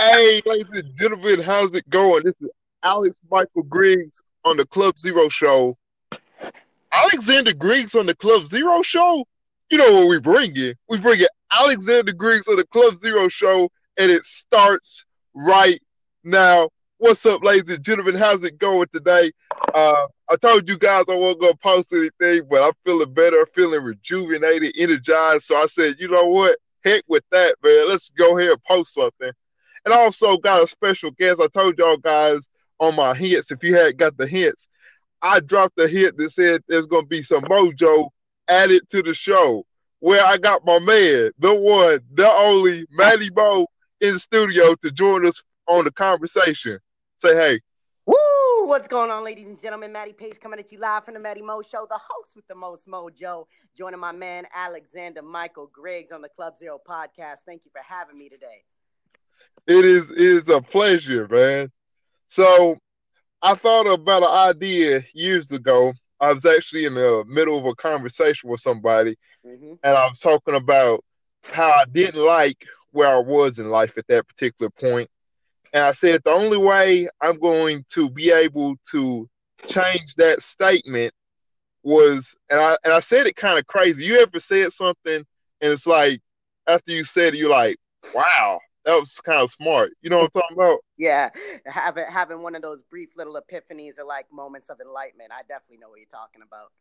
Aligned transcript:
Hey, 0.00 0.40
ladies 0.46 0.70
and 0.72 0.96
gentlemen, 0.96 1.40
how's 1.40 1.74
it 1.74 1.90
going? 1.90 2.22
This 2.22 2.36
is 2.40 2.50
Alex 2.84 3.18
Michael 3.28 3.64
Griggs 3.64 4.22
on 4.44 4.56
the 4.56 4.64
Club 4.64 4.96
Zero 4.96 5.28
Show. 5.28 5.76
Alexander 6.92 7.52
Griggs 7.52 7.96
on 7.96 8.06
the 8.06 8.14
Club 8.14 8.46
Zero 8.46 8.80
Show? 8.82 9.24
You 9.70 9.78
know 9.78 9.94
what 9.94 10.06
we 10.06 10.20
bring 10.20 10.54
in? 10.54 10.76
We 10.88 10.98
bring 10.98 11.18
in 11.18 11.26
Alexander 11.52 12.12
Griggs 12.12 12.46
on 12.46 12.54
the 12.54 12.66
Club 12.66 12.96
Zero 12.98 13.26
Show, 13.26 13.70
and 13.96 14.08
it 14.08 14.24
starts 14.24 15.04
right 15.34 15.82
now. 16.22 16.68
What's 16.98 17.26
up, 17.26 17.42
ladies 17.42 17.68
and 17.68 17.84
gentlemen? 17.84 18.14
How's 18.14 18.44
it 18.44 18.56
going 18.56 18.86
today? 18.94 19.32
Uh, 19.74 20.06
I 20.30 20.36
told 20.36 20.68
you 20.68 20.78
guys 20.78 21.06
I 21.08 21.16
wasn't 21.16 21.40
gonna 21.40 21.56
post 21.56 21.92
anything, 21.92 22.46
but 22.48 22.62
I'm 22.62 22.74
feeling 22.84 23.12
better, 23.14 23.44
feeling 23.52 23.82
rejuvenated, 23.82 24.76
energized. 24.78 25.46
So 25.46 25.56
I 25.56 25.66
said, 25.66 25.96
you 25.98 26.08
know 26.08 26.22
what? 26.22 26.56
Heck 26.84 27.02
with 27.08 27.24
that, 27.32 27.56
man. 27.64 27.88
Let's 27.88 28.12
go 28.16 28.38
ahead 28.38 28.52
and 28.52 28.62
post 28.62 28.94
something. 28.94 29.32
And 29.84 29.94
also 29.94 30.36
got 30.36 30.62
a 30.62 30.66
special 30.66 31.10
guest. 31.12 31.40
I 31.40 31.46
told 31.48 31.78
y'all 31.78 31.96
guys 31.96 32.40
on 32.80 32.96
my 32.96 33.14
hints, 33.14 33.50
if 33.50 33.62
you 33.62 33.76
had 33.76 33.98
got 33.98 34.16
the 34.16 34.26
hints, 34.26 34.68
I 35.22 35.40
dropped 35.40 35.78
a 35.78 35.88
hint 35.88 36.16
that 36.16 36.30
said 36.30 36.62
there's 36.68 36.86
gonna 36.86 37.06
be 37.06 37.22
some 37.22 37.42
mojo 37.44 38.10
added 38.48 38.82
to 38.90 39.02
the 39.02 39.14
show. 39.14 39.64
Where 40.00 40.24
I 40.24 40.38
got 40.38 40.64
my 40.64 40.78
man, 40.78 41.32
the 41.40 41.54
one, 41.54 42.00
the 42.14 42.30
only 42.30 42.86
Matty 42.90 43.30
Mo 43.30 43.66
in 44.00 44.14
the 44.14 44.18
studio 44.20 44.76
to 44.76 44.90
join 44.92 45.26
us 45.26 45.42
on 45.66 45.84
the 45.84 45.90
conversation. 45.90 46.78
Say 47.20 47.34
hey. 47.34 47.60
Woo! 48.06 48.66
What's 48.66 48.86
going 48.86 49.10
on, 49.10 49.24
ladies 49.24 49.48
and 49.48 49.58
gentlemen? 49.58 49.92
Matty 49.92 50.12
Pace 50.12 50.38
coming 50.38 50.60
at 50.60 50.70
you 50.70 50.78
live 50.78 51.04
from 51.04 51.14
the 51.14 51.20
Matty 51.20 51.42
Mo 51.42 51.62
Show, 51.62 51.86
the 51.90 51.98
host 51.98 52.36
with 52.36 52.46
the 52.46 52.54
most 52.54 52.86
mojo, 52.86 53.46
joining 53.76 53.98
my 53.98 54.12
man 54.12 54.46
Alexander 54.54 55.20
Michael 55.20 55.68
Griggs 55.72 56.12
on 56.12 56.22
the 56.22 56.28
Club 56.28 56.56
Zero 56.56 56.78
podcast. 56.88 57.38
Thank 57.44 57.62
you 57.64 57.72
for 57.72 57.82
having 57.84 58.16
me 58.16 58.28
today. 58.28 58.62
It 59.66 59.84
is 59.84 60.10
it 60.10 60.18
is 60.18 60.48
a 60.48 60.60
pleasure, 60.60 61.28
man. 61.28 61.70
So 62.28 62.78
I 63.42 63.54
thought 63.54 63.86
about 63.86 64.22
an 64.22 64.56
idea 64.56 65.04
years 65.12 65.52
ago. 65.52 65.92
I 66.20 66.32
was 66.32 66.44
actually 66.44 66.84
in 66.84 66.94
the 66.94 67.24
middle 67.28 67.58
of 67.58 67.64
a 67.64 67.74
conversation 67.76 68.50
with 68.50 68.60
somebody, 68.60 69.16
mm-hmm. 69.46 69.74
and 69.82 69.96
I 69.96 70.06
was 70.08 70.18
talking 70.18 70.54
about 70.54 71.04
how 71.42 71.70
I 71.70 71.84
didn't 71.92 72.24
like 72.24 72.66
where 72.90 73.08
I 73.08 73.18
was 73.18 73.58
in 73.58 73.70
life 73.70 73.96
at 73.96 74.06
that 74.08 74.26
particular 74.26 74.70
point. 74.70 75.08
And 75.72 75.84
I 75.84 75.92
said 75.92 76.22
the 76.24 76.30
only 76.30 76.56
way 76.56 77.08
I'm 77.20 77.38
going 77.38 77.84
to 77.90 78.10
be 78.10 78.32
able 78.32 78.76
to 78.90 79.28
change 79.68 80.14
that 80.16 80.42
statement 80.42 81.14
was, 81.84 82.34
and 82.50 82.58
I 82.58 82.76
and 82.84 82.92
I 82.92 83.00
said 83.00 83.26
it 83.26 83.36
kind 83.36 83.58
of 83.58 83.66
crazy. 83.66 84.04
You 84.04 84.18
ever 84.20 84.40
said 84.40 84.72
something 84.72 85.24
and 85.60 85.72
it's 85.72 85.86
like 85.86 86.20
after 86.66 86.92
you 86.92 87.04
said 87.04 87.34
it, 87.34 87.38
you're 87.38 87.50
like, 87.50 87.76
wow, 88.14 88.58
that 88.88 88.98
was 88.98 89.20
kind 89.20 89.42
of 89.42 89.50
smart. 89.50 89.90
You 90.00 90.08
know 90.08 90.20
what 90.20 90.30
I'm 90.34 90.40
talking 90.40 90.56
about? 90.56 90.78
yeah, 90.98 91.28
having 91.66 92.06
having 92.08 92.40
one 92.40 92.54
of 92.54 92.62
those 92.62 92.82
brief 92.82 93.10
little 93.18 93.34
epiphanies 93.38 93.98
or 93.98 94.04
like 94.04 94.24
moments 94.32 94.70
of 94.70 94.80
enlightenment. 94.80 95.30
I 95.30 95.42
definitely 95.42 95.76
know 95.78 95.90
what 95.90 95.98
you're 95.98 96.08
talking 96.10 96.40
about. 96.46 96.72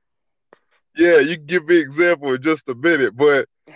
Yeah, 0.96 1.20
you 1.20 1.36
can 1.36 1.46
give 1.46 1.66
me 1.66 1.76
an 1.76 1.82
example 1.82 2.34
in 2.34 2.42
just 2.42 2.70
a 2.70 2.76
minute, 2.76 3.16
but 3.16 3.50
the 3.68 3.76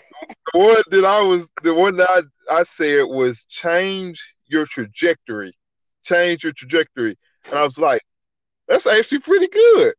one 0.53 0.81
that 0.91 1.03
I 1.03 1.21
was 1.21 1.49
the 1.61 1.73
one 1.73 1.97
that 1.97 2.09
I, 2.09 2.59
I 2.59 2.63
said 2.63 3.03
was 3.03 3.43
change 3.49 4.23
your 4.47 4.65
trajectory, 4.65 5.53
change 6.05 6.45
your 6.45 6.53
trajectory, 6.53 7.17
and 7.45 7.55
I 7.55 7.63
was 7.63 7.77
like, 7.77 8.02
that's 8.69 8.87
actually 8.87 9.19
pretty 9.19 9.49
good. 9.49 9.93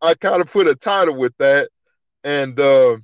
I 0.00 0.14
kind 0.14 0.40
of 0.40 0.50
put 0.50 0.68
a 0.68 0.76
title 0.76 1.16
with 1.16 1.32
that, 1.38 1.70
and 2.22 2.58
uh, 2.60 2.98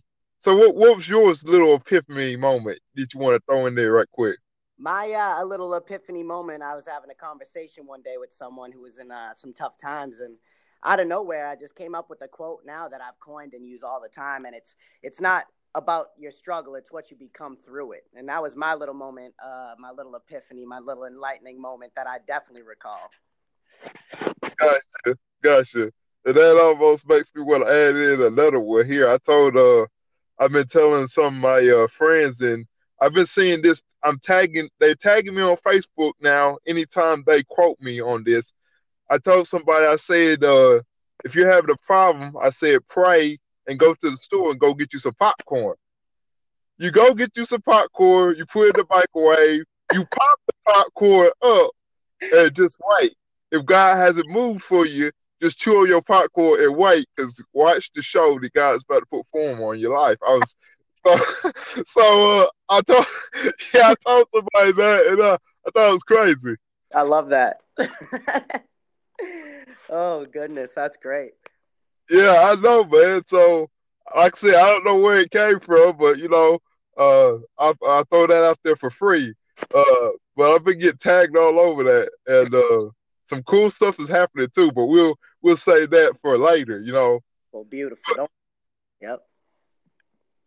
so 0.47 0.55
what, 0.55 0.77
what 0.77 0.97
was 0.97 1.08
yours 1.08 1.42
little 1.42 1.75
epiphany 1.75 2.36
moment 2.36 2.78
that 2.94 3.12
you 3.12 3.19
want 3.19 3.34
to 3.34 3.42
throw 3.50 3.66
in 3.66 3.75
there 3.75 3.94
right 3.94 4.06
quick? 4.12 4.39
My 4.78 5.11
uh, 5.11 5.42
a 5.42 5.44
little 5.44 5.75
epiphany 5.75 6.22
moment. 6.22 6.62
I 6.62 6.77
was 6.77 6.86
having 6.86 7.11
a 7.11 7.16
conversation 7.16 7.84
one 7.84 8.00
day 8.00 8.14
with 8.16 8.33
someone 8.33 8.70
who 8.70 8.83
was 8.83 9.01
in 9.01 9.11
uh, 9.11 9.34
some 9.34 9.52
tough 9.52 9.77
times, 9.77 10.20
and 10.20 10.36
out 10.84 11.01
of 11.01 11.08
nowhere, 11.08 11.48
I 11.48 11.57
just 11.57 11.74
came 11.74 11.96
up 11.96 12.08
with 12.08 12.23
a 12.23 12.29
quote 12.29 12.61
now 12.64 12.86
that 12.86 13.01
I've 13.01 13.18
coined 13.18 13.55
and 13.55 13.67
use 13.67 13.83
all 13.83 14.01
the 14.01 14.08
time, 14.08 14.45
and 14.45 14.55
it's 14.55 14.77
it's 15.02 15.20
not 15.20 15.46
about 15.74 16.11
your 16.17 16.30
struggle; 16.30 16.77
it's 16.77 16.92
what 16.92 17.11
you 17.11 17.17
become 17.17 17.57
through 17.67 17.92
it. 17.92 18.05
And 18.14 18.28
that 18.28 18.40
was 18.40 18.55
my 18.55 18.74
little 18.74 18.95
moment, 18.95 19.34
uh, 19.45 19.74
my 19.80 19.90
little 19.90 20.14
epiphany, 20.14 20.64
my 20.64 20.78
little 20.78 21.07
enlightening 21.07 21.61
moment 21.61 21.90
that 21.96 22.07
I 22.07 22.18
definitely 22.24 22.63
recall. 22.63 23.11
Gotcha, 24.58 25.18
gotcha. 25.42 25.90
And 26.24 26.36
that 26.36 26.57
almost 26.57 27.08
makes 27.08 27.33
me 27.34 27.42
want 27.42 27.64
to 27.64 27.68
add 27.68 27.96
in 27.96 28.23
another 28.23 28.61
one 28.61 28.86
here. 28.86 29.11
I 29.11 29.18
told 29.18 29.57
uh 29.57 29.86
I've 30.39 30.52
been 30.52 30.69
telling 30.69 31.08
some 31.08 31.27
of 31.27 31.33
my 31.35 31.67
uh, 31.69 31.89
friends, 31.89 32.41
and 32.41 32.67
I've 33.01 33.14
been 33.14 33.27
seeing 33.27 33.63
this. 33.63 33.80
I'm 34.02 34.19
tagging, 34.19 34.69
they're 34.79 34.95
tagging 34.95 35.35
me 35.35 35.42
on 35.42 35.57
Facebook 35.67 36.13
now. 36.20 36.58
Anytime 36.67 37.24
they 37.27 37.42
quote 37.42 37.80
me 37.80 38.01
on 38.01 38.23
this, 38.24 38.52
I 39.11 39.19
told 39.19 39.48
somebody, 39.48 39.86
I 39.86 39.96
said, 39.96 40.45
uh, 40.45 40.80
if 41.25 41.35
you're 41.35 41.51
having 41.51 41.70
a 41.70 41.86
problem, 41.86 42.36
I 42.41 42.51
said, 42.51 42.86
pray 42.89 43.39
and 43.67 43.79
go 43.79 43.95
to 43.95 44.11
the 44.11 44.17
store 44.17 44.51
and 44.51 44.61
go 44.61 44.75
get 44.75 44.92
you 44.92 44.98
some 44.98 45.14
popcorn. 45.14 45.77
You 46.79 46.91
go 46.91 47.14
get 47.14 47.33
you 47.35 47.45
some 47.45 47.63
popcorn, 47.63 48.36
you 48.36 48.45
put 48.46 48.69
it 48.69 48.77
in 48.77 48.86
the 48.86 48.95
microwave, 48.95 49.64
you 49.92 50.05
pop 50.05 50.39
the 50.46 50.52
popcorn 50.67 51.30
up, 51.42 51.70
and 52.20 52.55
just 52.55 52.77
wait. 52.98 53.14
If 53.51 53.64
God 53.64 53.96
hasn't 53.96 54.29
moved 54.29 54.63
for 54.63 54.85
you, 54.85 55.11
just 55.42 55.58
chew 55.58 55.86
your 55.86 56.02
popcorn 56.02 56.63
and 56.63 56.77
wait 56.77 57.08
because 57.14 57.41
watch 57.52 57.91
the 57.95 58.02
show 58.02 58.39
the 58.39 58.51
guy's 58.51 58.83
about 58.89 59.01
to 59.01 59.07
put 59.07 59.27
form 59.33 59.61
on 59.63 59.79
your 59.79 59.98
life. 59.98 60.19
I 60.27 60.33
was 60.35 60.57
so 61.07 61.52
so 61.85 62.41
uh, 62.41 62.47
I 62.69 62.80
told 62.80 63.07
yeah 63.75 63.91
I 63.91 63.95
told 64.05 64.29
somebody 64.35 64.73
that 64.73 65.07
and 65.07 65.20
uh, 65.20 65.39
I 65.67 65.70
thought 65.70 65.91
it 65.91 65.92
was 65.92 66.02
crazy. 66.02 66.57
I 66.95 67.02
love 67.02 67.29
that. 67.30 67.61
oh 69.91 70.27
goodness, 70.27 70.73
that's 70.75 70.96
great. 70.96 71.33
Yeah, 72.08 72.51
I 72.51 72.55
know, 72.61 72.85
man. 72.85 73.23
So 73.27 73.70
like 74.14 74.36
I 74.36 74.39
said, 74.39 74.55
I 74.55 74.70
don't 74.70 74.85
know 74.85 74.96
where 74.96 75.19
it 75.19 75.30
came 75.30 75.61
from, 75.61 75.96
but 75.96 76.19
you 76.19 76.29
know, 76.29 76.58
uh, 76.96 77.36
I 77.58 77.73
I 77.86 78.02
throw 78.11 78.27
that 78.27 78.45
out 78.45 78.58
there 78.64 78.77
for 78.77 78.91
free. 78.91 79.35
Uh, 79.75 80.11
but 80.36 80.55
I've 80.55 80.64
been 80.64 80.79
getting 80.79 80.98
tagged 80.98 81.36
all 81.36 81.58
over 81.58 81.83
that, 81.85 82.11
and 82.27 82.55
uh, 82.55 82.91
some 83.27 83.42
cool 83.42 83.70
stuff 83.70 83.98
is 84.01 84.09
happening 84.09 84.48
too, 84.55 84.73
but 84.73 84.87
we'll 84.87 85.19
we'll 85.42 85.57
say 85.57 85.87
that 85.87 86.17
for 86.23 86.39
later, 86.39 86.81
you 86.81 86.92
know. 86.92 87.20
Well, 87.53 87.64
beautiful. 87.64 88.14
Don't, 88.14 88.31
yep. 89.01 89.20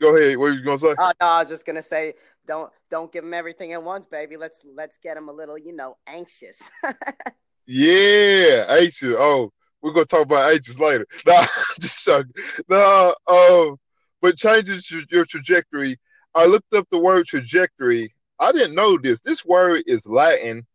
Go 0.01 0.15
ahead. 0.15 0.37
What 0.37 0.45
were 0.45 0.51
you 0.51 0.63
gonna 0.63 0.79
say? 0.79 0.95
Oh 0.97 1.11
no, 1.21 1.27
I 1.27 1.39
was 1.41 1.49
just 1.49 1.65
gonna 1.65 1.81
say 1.81 2.13
don't 2.47 2.71
don't 2.89 3.11
give 3.11 3.23
them 3.23 3.33
everything 3.33 3.73
at 3.73 3.83
once, 3.83 4.05
baby. 4.05 4.37
Let's 4.37 4.59
let's 4.75 4.97
get 4.97 5.15
them 5.15 5.29
a 5.29 5.31
little, 5.31 5.57
you 5.57 5.75
know, 5.75 5.97
anxious. 6.07 6.71
yeah, 7.67 8.65
anxious. 8.69 9.15
Oh, 9.17 9.51
we're 9.81 9.93
gonna 9.93 10.05
talk 10.05 10.23
about 10.23 10.51
anxious 10.51 10.79
later. 10.79 11.05
Nah, 11.25 11.45
just 11.79 12.03
joking. 12.05 12.31
No, 12.69 13.15
um, 13.27 13.77
but 14.21 14.37
changes 14.37 14.89
your, 14.89 15.03
your 15.11 15.25
trajectory. 15.25 15.99
I 16.33 16.45
looked 16.45 16.73
up 16.73 16.87
the 16.91 16.99
word 16.99 17.27
trajectory. 17.27 18.13
I 18.39 18.51
didn't 18.51 18.75
know 18.75 18.97
this. 18.97 19.19
This 19.19 19.43
word 19.43 19.83
is 19.85 20.05
Latin 20.05 20.65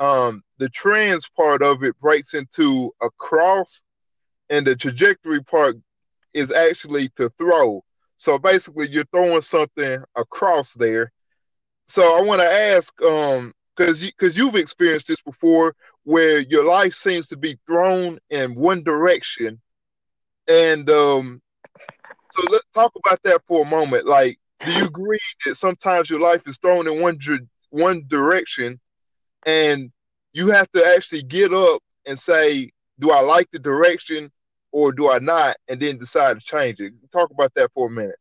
um, 0.00 0.42
the 0.58 0.68
trans 0.70 1.28
part 1.36 1.62
of 1.62 1.84
it 1.84 1.98
breaks 2.00 2.34
into 2.34 2.92
a 3.00 3.10
cross, 3.18 3.82
and 4.48 4.66
the 4.66 4.74
trajectory 4.74 5.42
part 5.44 5.76
is 6.34 6.50
actually 6.50 7.10
to 7.16 7.30
throw. 7.38 7.84
So 8.16 8.38
basically, 8.38 8.88
you're 8.90 9.04
throwing 9.12 9.42
something 9.42 10.02
across 10.16 10.72
there. 10.74 11.12
So 11.88 12.18
I 12.18 12.22
want 12.22 12.40
to 12.40 12.50
ask, 12.50 12.92
um, 13.02 13.52
because 13.76 14.02
you, 14.02 14.10
you've 14.20 14.56
experienced 14.56 15.08
this 15.08 15.20
before, 15.22 15.74
where 16.04 16.38
your 16.40 16.64
life 16.64 16.94
seems 16.94 17.28
to 17.28 17.36
be 17.36 17.58
thrown 17.66 18.18
in 18.30 18.54
one 18.54 18.82
direction, 18.82 19.60
and 20.48 20.88
um, 20.90 21.40
so 22.30 22.42
let's 22.50 22.66
talk 22.74 22.92
about 23.04 23.20
that 23.24 23.42
for 23.46 23.62
a 23.62 23.68
moment. 23.68 24.06
Like, 24.06 24.38
do 24.64 24.72
you 24.72 24.84
agree 24.84 25.18
that 25.46 25.56
sometimes 25.56 26.10
your 26.10 26.20
life 26.20 26.42
is 26.46 26.58
thrown 26.58 26.86
in 26.86 27.00
one 27.00 27.18
one 27.70 28.04
direction, 28.08 28.80
and 29.46 29.90
you 30.32 30.48
have 30.48 30.70
to 30.72 30.86
actually 30.86 31.22
get 31.22 31.52
up 31.52 31.82
and 32.06 32.18
say, 32.18 32.70
do 32.98 33.10
I 33.10 33.20
like 33.20 33.48
the 33.52 33.58
direction 33.58 34.30
or 34.72 34.92
do 34.92 35.10
I 35.10 35.18
not? 35.18 35.56
And 35.68 35.80
then 35.80 35.98
decide 35.98 36.38
to 36.38 36.44
change 36.44 36.80
it. 36.80 36.92
Talk 37.12 37.30
about 37.30 37.52
that 37.54 37.70
for 37.74 37.88
a 37.88 37.90
minute. 37.90 38.16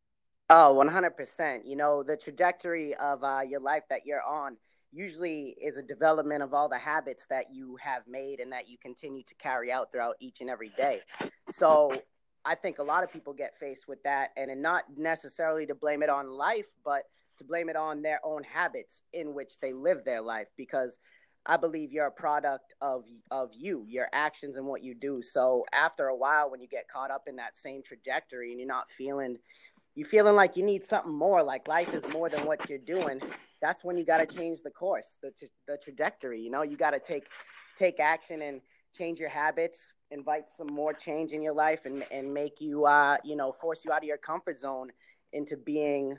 Oh, 0.49 0.75
100%. 0.75 1.61
You 1.65 1.75
know, 1.75 2.01
the 2.01 2.17
trajectory 2.17 2.95
of 2.95 3.23
uh, 3.23 3.41
your 3.47 3.59
life 3.59 3.83
that 3.89 4.05
you're 4.05 4.23
on 4.23 4.57
usually 4.91 5.55
is 5.61 5.77
a 5.77 5.83
development 5.83 6.41
of 6.41 6.53
all 6.53 6.67
the 6.67 6.77
habits 6.77 7.27
that 7.29 7.53
you 7.53 7.77
have 7.79 8.01
made 8.07 8.39
and 8.39 8.51
that 8.51 8.67
you 8.67 8.77
continue 8.77 9.21
to 9.23 9.35
carry 9.35 9.71
out 9.71 9.91
throughout 9.91 10.15
each 10.19 10.41
and 10.41 10.49
every 10.49 10.71
day. 10.75 11.01
So 11.51 11.93
I 12.43 12.55
think 12.55 12.79
a 12.79 12.83
lot 12.83 13.03
of 13.03 13.11
people 13.11 13.33
get 13.33 13.59
faced 13.59 13.87
with 13.87 14.01
that, 14.03 14.31
and 14.35 14.61
not 14.61 14.85
necessarily 14.97 15.67
to 15.67 15.75
blame 15.75 16.01
it 16.01 16.09
on 16.09 16.27
life, 16.27 16.65
but 16.83 17.03
to 17.39 17.43
blame 17.43 17.69
it 17.69 17.75
on 17.75 18.01
their 18.01 18.19
own 18.23 18.43
habits 18.43 19.01
in 19.11 19.33
which 19.33 19.59
they 19.59 19.73
live 19.73 20.05
their 20.05 20.21
life 20.21 20.47
because 20.55 20.97
I 21.45 21.57
believe 21.57 21.91
you're 21.91 22.07
a 22.07 22.11
product 22.11 22.75
of 22.81 23.05
of 23.31 23.49
you, 23.53 23.85
your 23.87 24.07
actions 24.13 24.55
and 24.55 24.65
what 24.65 24.83
you 24.83 24.93
do. 24.93 25.21
So 25.21 25.65
after 25.73 26.07
a 26.07 26.15
while 26.15 26.51
when 26.51 26.61
you 26.61 26.67
get 26.67 26.87
caught 26.87 27.11
up 27.11 27.23
in 27.27 27.37
that 27.37 27.57
same 27.57 27.81
trajectory 27.81 28.51
and 28.51 28.59
you're 28.59 28.67
not 28.67 28.89
feeling 28.89 29.37
you 29.95 30.05
feeling 30.05 30.35
like 30.35 30.55
you 30.55 30.63
need 30.63 30.85
something 30.85 31.13
more, 31.13 31.41
like 31.41 31.67
life 31.67 31.93
is 31.93 32.07
more 32.13 32.29
than 32.29 32.45
what 32.45 32.69
you're 32.69 32.77
doing, 32.77 33.19
that's 33.61 33.83
when 33.83 33.97
you 33.97 34.05
got 34.05 34.19
to 34.19 34.25
change 34.25 34.59
the 34.63 34.69
course, 34.69 35.17
the 35.21 35.31
the 35.67 35.77
trajectory. 35.77 36.39
You 36.39 36.51
know, 36.51 36.61
you 36.61 36.77
got 36.77 36.91
to 36.91 36.99
take 36.99 37.25
take 37.75 37.99
action 37.99 38.41
and 38.41 38.61
change 38.95 39.19
your 39.19 39.29
habits, 39.29 39.93
invite 40.11 40.49
some 40.55 40.67
more 40.67 40.93
change 40.93 41.31
in 41.31 41.41
your 41.41 41.53
life, 41.53 41.85
and 41.85 42.05
and 42.11 42.33
make 42.33 42.61
you 42.61 42.85
uh 42.85 43.17
you 43.23 43.35
know 43.35 43.51
force 43.51 43.83
you 43.85 43.91
out 43.91 44.03
of 44.03 44.07
your 44.07 44.17
comfort 44.17 44.59
zone 44.59 44.91
into 45.33 45.57
being 45.57 46.17